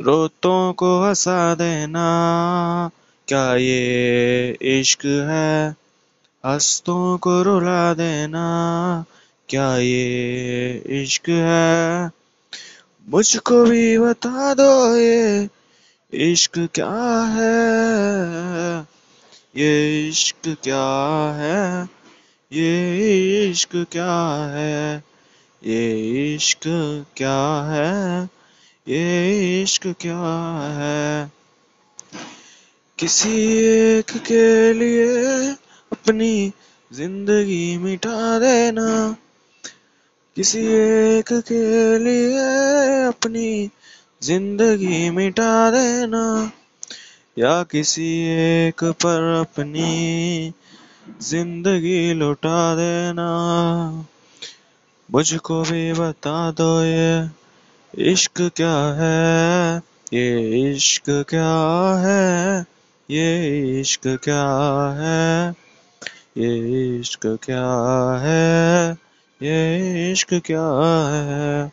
रोतों 0.00 0.72
को 0.72 1.04
हंसा 1.04 1.54
देना, 1.54 2.06
क्या 3.28 3.54
ये 3.54 4.58
इश्क 4.62 5.04
है? 5.04 5.70
हंसतों 6.46 7.18
को 7.18 7.42
रुला 7.42 7.94
देना, 7.94 9.04
क्या 9.48 9.76
ये 9.76 10.82
इश्क 10.86 11.28
है? 11.28 12.10
मुझको 13.08 13.64
भी 13.64 13.98
बता 13.98 14.54
दो 14.54 14.96
ये 14.96 15.48
इश्क 16.14 16.68
क्या 16.74 17.22
है? 17.24 18.80
ये 19.56 20.08
इश्क 20.08 20.56
क्या 20.64 20.84
है? 21.34 21.84
ये 22.52 23.50
इश्क 23.50 23.86
क्या 23.92 24.44
है? 24.50 25.04
ये 25.64 26.34
इश्क 26.34 26.60
क्या 27.16 27.62
है? 27.70 28.28
ये 28.88 29.62
इश्क 29.62 29.86
क्या 30.00 30.18
है? 30.70 31.32
किसी 32.98 33.56
एक 33.58 34.10
के 34.10 34.72
लिए 34.72 35.48
अपनी 35.92 36.52
ज़िंदगी 36.92 37.78
मिटा 37.78 38.38
देना। 38.38 39.16
किसी 40.36 40.58
एक 40.58 41.32
के 41.32 41.98
लिए 41.98 43.04
अपनी 43.04 43.70
ज़िंदगी 44.22 45.10
मिटा 45.10 45.70
देना। 45.70 46.52
या 47.38 47.62
किसी 47.62 48.26
एक 48.28 48.84
पर 48.84 49.40
अपनी 49.40 50.52
ज़िंदगी 51.22 52.14
लुटा 52.14 52.74
देना। 52.74 53.30
मुझको 55.10 55.62
भी 55.62 55.92
बता 55.92 56.50
दो 56.50 56.82
ये। 56.84 57.43
इश्क 57.98 58.50
क्या 58.56 58.94
है? 58.98 59.76
ये 60.12 60.38
इश्क 60.72 61.04
क्या 61.08 61.52
है? 61.96 62.60
ये 63.10 63.80
इश्क 63.80 64.00
क्या 64.06 64.44
है? 64.98 65.50
ये 66.38 67.00
इश्क 67.00 67.26
क्या 67.26 67.66
है? 68.22 68.92
ये 69.42 70.12
इश्क 70.12 70.34
क्या 70.34 70.66
है? 71.12 71.72